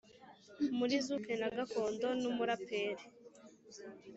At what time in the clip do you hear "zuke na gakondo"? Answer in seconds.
1.05-2.07